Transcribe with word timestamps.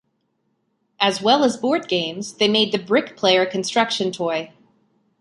As 0.99 1.21
well 1.21 1.43
as 1.43 1.57
board 1.57 1.87
games 1.87 2.33
they 2.33 2.47
made 2.47 2.71
the 2.71 2.79
"Brickplayer" 2.79 3.45
construction 3.47 4.11
toy. 4.11 4.51